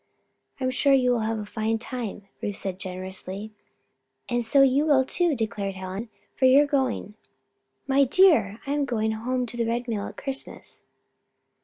"I 0.59 0.63
am 0.63 0.71
sure 0.71 0.93
you 0.93 1.11
will 1.11 1.19
have 1.29 1.37
a 1.37 1.45
fine 1.45 1.77
time," 1.77 2.23
Ruth 2.41 2.55
said, 2.55 2.79
generously. 2.79 3.51
"And 4.29 4.43
so 4.43 4.63
you 4.63 4.83
will, 4.87 5.03
too," 5.05 5.35
declared 5.35 5.75
Helen, 5.75 6.09
"for 6.33 6.45
you're 6.45 6.65
going." 6.65 7.13
"My 7.85 8.05
dear! 8.05 8.59
I 8.65 8.73
am 8.73 8.85
going 8.85 9.11
home 9.11 9.45
to 9.45 9.57
the 9.57 9.67
Red 9.67 9.87
Mill 9.87 10.07
at 10.07 10.17
Christmas." 10.17 10.81